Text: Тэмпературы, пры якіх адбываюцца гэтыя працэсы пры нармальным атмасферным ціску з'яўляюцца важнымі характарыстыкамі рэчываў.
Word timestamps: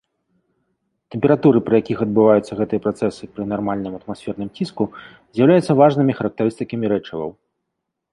Тэмпературы, 1.15 1.59
пры 1.65 1.75
якіх 1.81 1.97
адбываюцца 2.05 2.57
гэтыя 2.61 2.81
працэсы 2.85 3.23
пры 3.35 3.43
нармальным 3.51 3.93
атмасферным 3.99 4.49
ціску 4.57 4.83
з'яўляюцца 5.35 5.77
важнымі 5.81 6.17
характарыстыкамі 6.21 6.85
рэчываў. 6.95 7.29